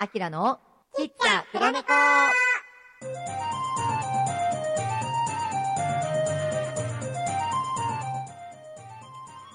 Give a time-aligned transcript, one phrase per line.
[0.00, 0.60] アキラの
[0.96, 1.92] ちっちゃ黒猫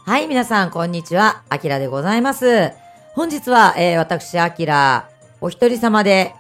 [0.05, 1.43] はい、皆さん、こんにちは。
[1.47, 2.73] アキラでございます。
[3.15, 6.35] 本日は、えー、私、アキラ、お一人様で、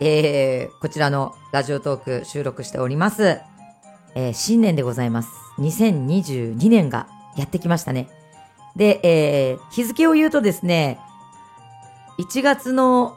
[0.00, 3.38] えー、こちらのラジオトーク収録しております。
[4.14, 5.28] えー、新年でございます。
[5.58, 8.08] 2022年がやってきましたね。
[8.76, 10.98] で、えー、日付を言うとですね、
[12.18, 13.16] 1月の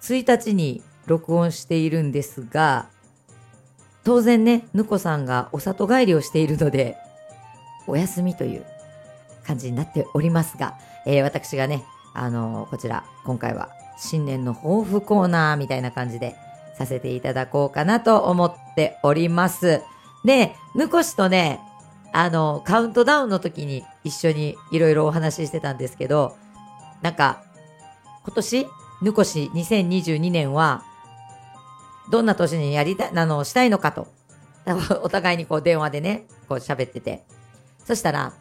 [0.00, 2.88] 1日に録音しているんですが、
[4.04, 6.96] 当然ね、ぬこさんがお里帰りをしているので、
[7.86, 8.64] お休みという
[9.46, 11.84] 感じになっておりますが、えー、私がね、
[12.14, 16.34] あのーこちら、今回は新年の抱負コーナーみたいな感じで
[16.78, 19.82] させていただこうかなと思っております。
[20.24, 21.60] で、ぬこしとね、
[22.12, 26.36] あの、カウントダウンの時に一緒にいろいろお話ししてたんですけど、
[27.02, 27.42] なんか、
[28.24, 28.68] 今年、
[29.02, 30.82] ぬこし2022年は、
[32.10, 34.08] どんな年にやりたい、あの、したいのかと、
[35.02, 37.24] お互いにこう電話でね、こう喋ってて。
[37.84, 38.32] そしたら、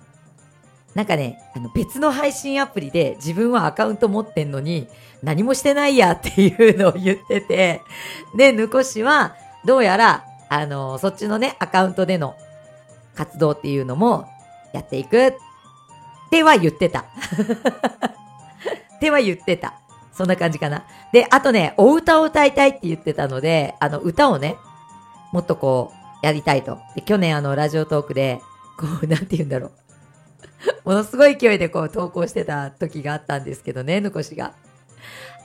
[0.95, 4.87] なんかね、あの別の配信アプリで自分はアカウント持ってんのに
[5.21, 7.81] 何もしてないやっていうのを言ってて、
[8.35, 12.35] で、ぬこしはどうやら、あの、そっちのね、アカウントでの
[13.15, 14.27] 活動っていうのも
[14.73, 15.33] やっていくっ
[16.31, 17.05] ては言ってた。
[18.99, 19.79] っては言ってた。
[20.11, 20.85] そんな感じかな。
[21.13, 24.57] で、あとね、お歌を歌いたいって言ってたので、あの、歌をね、
[25.31, 26.77] もっとこう、やりたいと。
[26.93, 28.41] で、去年あの、ラジオトークで、
[28.77, 29.71] こう、 なんて言うんだろう。
[30.83, 34.51] ものすごい勢いでこう、投稿してた時があったんですけどね、ぬこしが。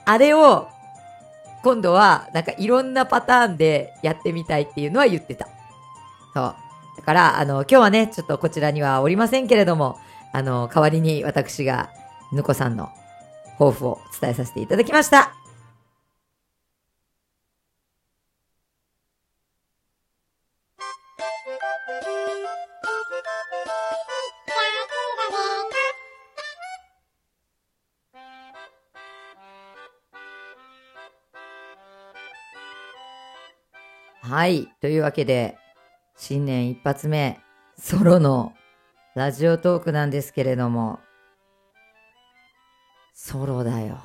[0.03, 0.67] あれを、
[1.63, 5.47] 今度は、なんかいろんなパターンでやってみたいっていうのは言ってた。
[6.33, 6.55] そう。
[6.97, 9.97] だから、あの、今日はね、ちょっとこちらにはおりませんけれども、
[10.33, 11.89] あの、代わりに私が、
[12.33, 12.89] ぬこさんの
[13.57, 15.31] 抱負を伝えさせていただきました。
[34.21, 34.67] はい。
[34.81, 35.55] というわけで、
[36.17, 37.39] 新年一発目、
[37.77, 38.53] ソロの
[39.15, 40.99] ラジオトークなんですけれども、
[43.25, 43.97] ソロだよ。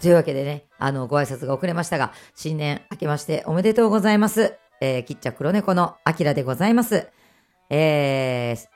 [0.00, 4.54] というわけでね、あの、ご挨拶が遅れましたが、新年明けましておめでとうございます。
[4.80, 7.08] えー、きっちゃ黒猫のあきらでございます。
[7.68, 8.66] えー、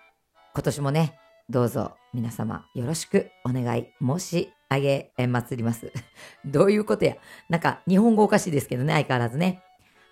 [0.53, 1.17] 今年もね、
[1.49, 5.93] どうぞ皆様よろしくお願い申し上げ祭ります。
[6.45, 7.15] どういうことや。
[7.49, 9.63] なんか、日本語おかしいですけどね、相変わらずね。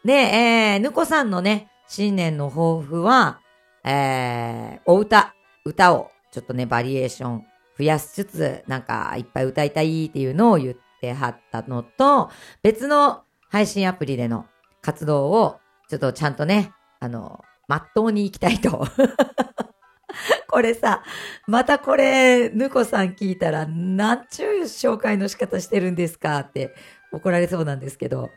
[0.04, 3.40] で、えー、ぬこさんのね、新年の抱負は、
[3.82, 5.34] えー、お歌、
[5.64, 7.46] 歌をちょっとね、バリエーション
[7.78, 12.30] 増やしつつ、なんかいっぱい歌いたいっていうのを言ってはったのと、
[12.62, 14.46] 別の配信アプリでの
[14.80, 15.58] 活動を、
[15.88, 18.86] ちょっとちゃんとね、あの、まっとうに行きたいと。
[20.48, 21.02] これさ、
[21.48, 26.74] またこれ、ぬこさん聞いたら、なんちゅう紹介の仕方してるんですかって
[27.12, 28.30] 怒られそうなんですけど、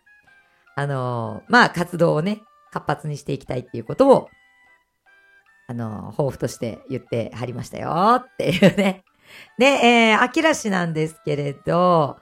[0.76, 4.30] あのまあ、活動をね、活発にしていきたいっていうことを、
[5.70, 9.04] あの抱負として言ってはりましたよっていうね。
[9.58, 12.18] で、えー、秋らしなんですけれど、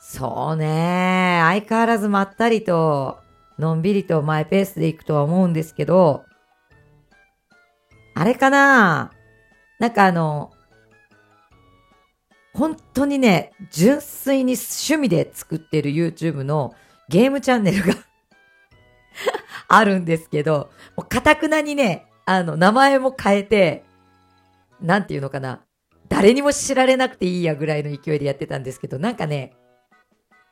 [0.00, 3.18] そうね、相変わらずまったりと、
[3.58, 6.24] のんびりとマイペースでいくとは思うんですけど、
[8.14, 9.12] あれかな
[9.78, 10.52] なんかあの、
[12.52, 16.74] 本当にね、純粋に趣味で作ってる YouTube の
[17.08, 17.94] ゲームチャンネルが
[19.68, 23.84] あるんですけど、もうかたくなにね、あの、名前も変えて、
[24.80, 25.60] なんていうのかな。
[26.08, 29.54] 誰にも知られなくていいやぐらいの勢いでやってたんですけど、なんかね、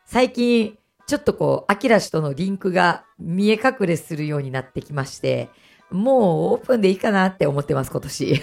[0.07, 5.49] 最近、ちょっとこう、アキラ氏とのリンクが見え隠れするようになってきまして、
[5.91, 8.43] もうオープンでいいかなって思ってます、今年。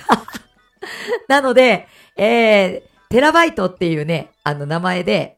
[1.28, 5.38] なので、えー、テラバイトっていうね、あの名前で、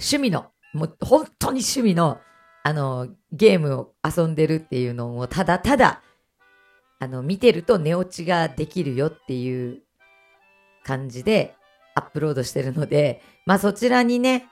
[0.00, 2.20] 趣味の、もう本当に趣味の、
[2.64, 6.02] あの、ゲームを遊んでるっていうのをただただ、
[6.98, 9.82] あの、見てると寝落ちができるよっていう
[10.84, 11.56] 感じで
[11.94, 14.48] アップロードしてるので、まあそちらにね、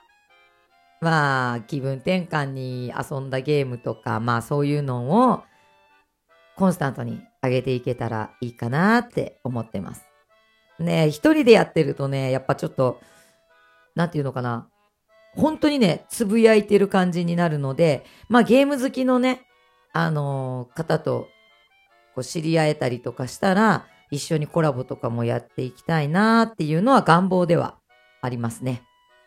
[1.01, 5.43] まあ気分転換に遊んだゲームとか、まあそういうのを
[6.55, 10.05] コンスタントに上げていけたらいいかなって思ってます。
[10.79, 12.99] ね一人でやってるとね、やっぱちょっと、
[13.95, 14.67] なんていうのかな。
[15.35, 19.41] 本当にね、つぶやいてる感じになるので、まあゲーム好きのね、
[19.91, 21.27] あのー方と
[22.15, 27.77] こう知り合えたりとかしたら、一緒にコラボとかもやっていきたいなっていうのは願望では
[28.21, 28.83] ありますね。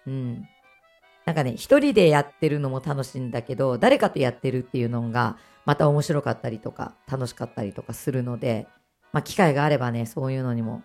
[0.07, 0.49] うん。
[1.25, 8.69] なんかね、一人でやってるのも楽しいんだけど、誰かとやってるっていうのが、また面白かったりとか、楽しかったりとかするので、
[9.13, 10.83] まあ、機会があればね、そういうのにも、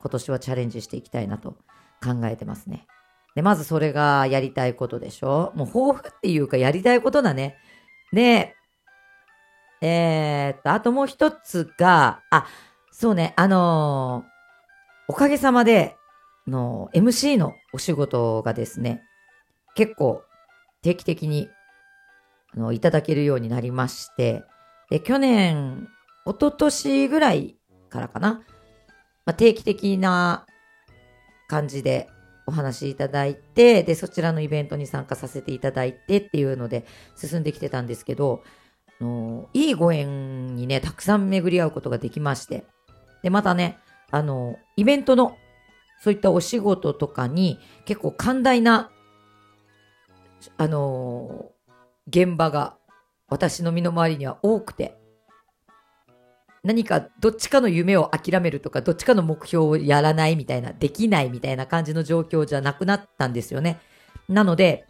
[0.00, 1.58] 今年はチャレンジしていきたいなと
[2.02, 2.86] 考えてますね。
[3.34, 7.56] で、まずそれがやりたいことでしょもう抱負っていうかやりたいことだね。
[8.12, 8.54] で、
[9.82, 12.46] えー、っと、あともう一つが、あ、
[12.92, 14.32] そうね、あのー
[15.08, 15.96] おかげさまで、
[16.46, 19.02] の、MC のお仕事がですね、
[19.74, 20.22] 結構
[20.82, 21.48] 定期的に、
[22.54, 24.44] あの、いただけるようになりまして、
[24.90, 25.88] で、去年、
[26.26, 27.56] 一昨年ぐらい
[27.88, 28.42] からかな、
[29.24, 30.46] まあ、定期的な
[31.48, 32.08] 感じで
[32.46, 36.84] お話しいただいて、で、そちらのイベントに参加させていただいてっていうので
[37.16, 38.42] 進んできてたんですけど、
[39.00, 42.64] あのいいご縁にね、たくさん巡り合うことができまして、
[43.22, 43.78] で、またね、
[44.10, 45.36] あの、イベントの、
[46.00, 48.90] そういったお仕事とかに、結構寛大な、
[50.56, 51.52] あの
[52.08, 52.76] 現場が、
[53.28, 54.98] 私の身の回りには多くて、
[56.64, 63.80] 何かどっちかの夢を諦めるとか、どっちかの目標をやらないみたいな、できないみたいな感じの状況じゃなくなったんですよね。
[64.28, 64.86] なので、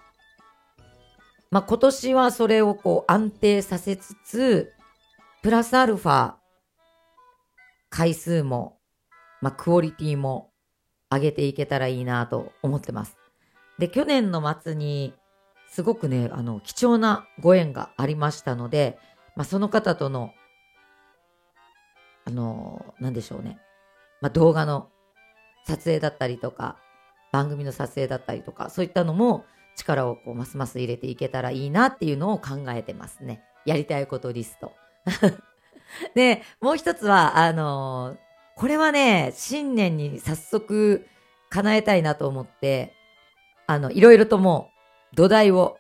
[1.50, 4.73] まあ、今年はそれをこう安定させつつ、
[5.43, 6.35] プラスアルファ、
[7.92, 8.78] 回数も、
[9.42, 10.50] まあ、クオリティも
[11.10, 13.18] 上げていけたらいいなと思ってます。
[13.78, 15.14] で、去年の末に、
[15.68, 18.98] すごくね、あの、貴重なご縁がありましたので、
[19.36, 20.32] まあ、その方との、
[22.24, 23.58] あの、なんでしょうね。
[24.22, 24.88] まあ、動画の
[25.66, 26.78] 撮影だったりとか、
[27.30, 29.44] 番組の撮影だったりとか、そういったのも
[29.76, 33.42] 力をこうますます入れていけたらいいなっていうのを考えてますね。
[33.66, 34.72] やりたいことリスト。
[36.14, 38.16] で、もう一つは、あの
[38.56, 41.06] これはね、新年に早速
[41.50, 42.94] 叶えたいなと思って、
[43.66, 44.70] あの、いろいろとも
[45.12, 45.78] う土台を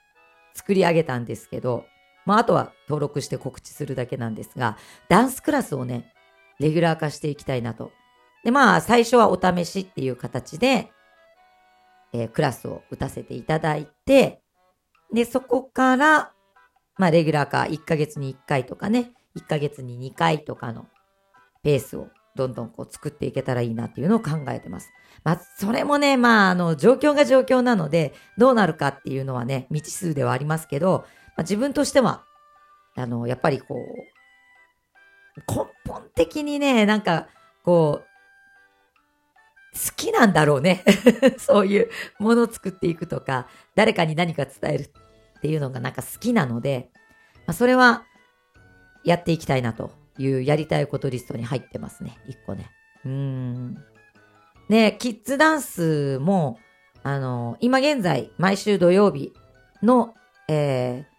[0.54, 1.84] 作り上げたんですけど、
[2.24, 4.76] まあ、あとは登録して告知するだけなんですが、
[5.08, 6.12] ダンスクラスをね、
[6.60, 7.90] レギュラー化していきたいなと。
[8.44, 10.90] で、まあ、最初はお試しっていう形で、
[12.12, 14.40] えークラスを打たせていただいて、
[15.12, 16.32] で、そこから、
[16.96, 20.86] まあ、レギュラー化1ヶ月に1回とかね、1ヶ月に2回とかの
[21.62, 24.90] ペースをどんどんこう作っていけたらいいなっていうのを考えてます。
[25.24, 32.24] まあ、それもね、まあ、あの、状況が状況なので、どうなるかっていうのはね、未知数ではありますけど、まあ、自分としては、
[32.96, 37.28] あの、やっぱりこう、根本的にね、なんか、
[37.64, 38.06] こう、
[39.72, 40.84] 好きなんだろうね。
[41.38, 46.90] そういうものを作っていくとか、誰かに何か伝えるっていうのがなんか好きなので、
[47.46, 48.04] まあ、それは
[49.04, 52.16] やっていきたいなというやりたいことリストに入ってますね。
[52.26, 52.70] 一個ね。
[53.04, 53.74] うん。
[54.68, 56.58] ねキッズダンスも、
[57.02, 59.32] あの、今現在、毎週土曜日
[59.82, 60.14] の、
[60.48, 61.12] えー、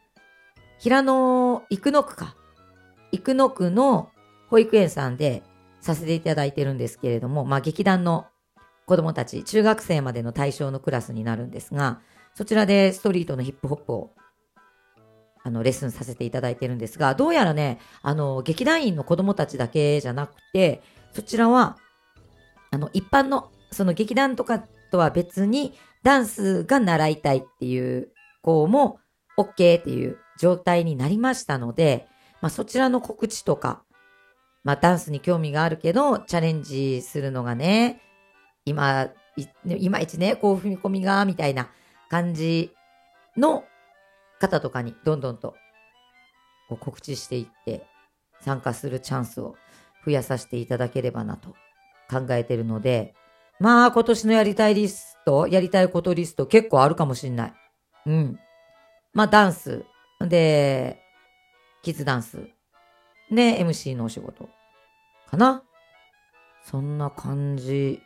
[0.80, 2.36] 平野生野区か。
[3.12, 4.10] 生野区の
[4.50, 5.44] 保育園さんで
[5.82, 8.28] させていただいてるんですけれども、まあ劇団の
[8.86, 12.02] 子供たち、中学生までの対象のクラスになるんですが、
[12.36, 14.12] そちらでストリートのヒップホップを
[15.44, 20.82] あの、レッスンさせていただいてるんですが、どうやらね、あの、劇団員の子供たちだけじゃなくて、
[21.12, 21.78] そちらは、
[22.72, 24.60] あの、一般の、その劇団とか
[24.92, 28.10] とは別に、ダンスが習いたいっていう
[28.42, 29.00] 子も、
[29.38, 32.08] OK っていう状態になりましたので、
[32.42, 33.84] まあ、そちらの告知とか、
[34.64, 38.02] まあ、ダンスに興味があるけど、チャレンジするのがね、
[38.66, 41.70] 今、いいまいちね、こう踏み込みが、みたいな
[42.10, 42.72] 感じ
[43.36, 43.64] の
[44.44, 45.56] 方とかにどんどんと
[46.68, 47.86] こう告知していって
[48.42, 49.56] 参加するチャンスを
[50.06, 51.56] 増やさせていただければなと
[52.10, 53.16] 考えてるので、
[53.60, 57.54] まあ今年のやりたいリスト、やりたいことリスト結構あるかもしんない。
[58.06, 58.40] うん。
[59.14, 59.86] まあダンス、
[60.20, 61.00] で、
[61.82, 62.50] キッズダンス、
[63.32, 64.50] で、MC のお仕事
[65.30, 65.64] かな。
[66.64, 68.02] そんな感じ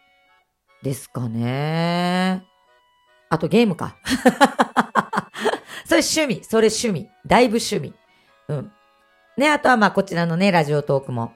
[0.84, 2.44] ですかね。
[3.30, 3.98] あとゲームか。
[5.88, 7.10] それ趣味、それ趣味。
[7.26, 7.94] だいぶ趣味。
[8.50, 8.72] うん。
[9.38, 11.32] ね、あとはまあこちらのね、ラジオトークも。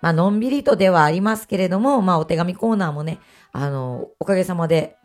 [0.00, 3.18] まあのんびりとではありますけれども、まあお手紙コーナーもね、
[3.52, 4.96] あの、おかげさまで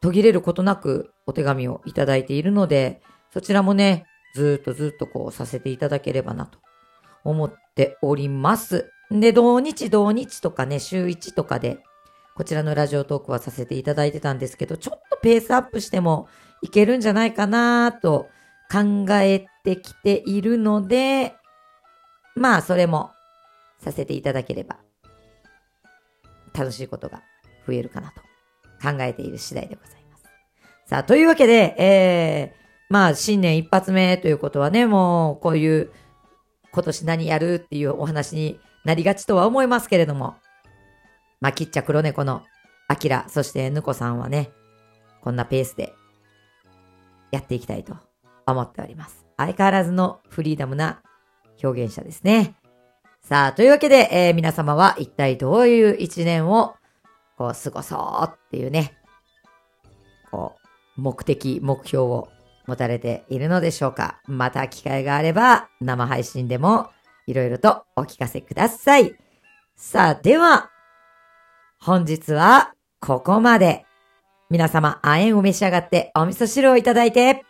[0.00, 6.58] 途切れることなくお手紙をいただいているので、そちらもね、ずっとずっとこうさせていただければなと
[7.22, 8.90] 思っております。
[9.10, 11.80] で、同日同日とかね、週1とかで、
[12.34, 16.28] こちらのラジオトークはさせていただいてたんですけど、ちょっとペースアップしても
[16.64, 18.30] いけるんじゃないかなと
[18.72, 21.34] 考えてきているので、
[22.34, 23.10] まあ、それも
[23.78, 24.78] させていただければ、
[26.54, 27.22] 楽しいことが
[27.66, 28.22] 増えるかなと
[28.82, 30.24] 考えている次第でございます。
[30.86, 35.90] さあ、というわけで、えー、まあ、新年一発目ということはね、もう、こういう、
[36.72, 40.36] 今年何やるっていうお話になりがちとは思いますけれども、
[41.42, 42.42] まあ、きっちゃ黒猫の
[42.88, 44.50] アキラ、そしてぬこさんはね、
[45.20, 45.92] こんなペースで
[47.34, 47.96] やっていきたいと
[48.46, 49.26] 思っております。
[49.36, 51.02] 相変わらずのフリーダムな
[51.62, 52.54] 表現者ですね。
[53.20, 56.74] さあ、というわけで、えー、皆様は一体どういう一年を
[57.36, 58.92] こう過ごそうっていうね、
[60.30, 60.54] こ
[60.96, 62.28] う、目的、目標を
[62.66, 66.88] 持たれているのでしょうかまた機会があれば生配信でも
[67.26, 69.14] いろいろとお聞かせください。
[69.76, 70.70] さあ、では、
[71.80, 73.84] 本日はここまで。
[74.50, 77.44] 皆様、亜鉛を召し上がってお味噌汁をいただいて、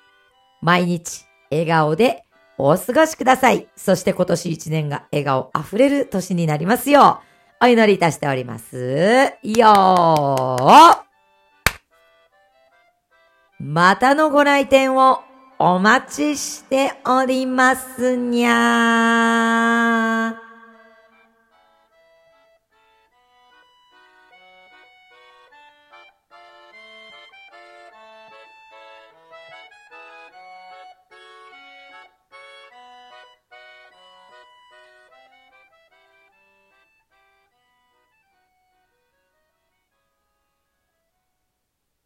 [0.63, 2.25] 毎日笑顔で
[2.57, 3.69] お過ごしください。
[3.77, 7.21] そして今年一年が笑顔あふれる年になりますよ
[7.61, 9.35] う、お祈りいたしております。
[9.43, 10.99] よー
[13.61, 15.21] またのご来店を
[15.59, 20.44] お待ちしておりますにゃー。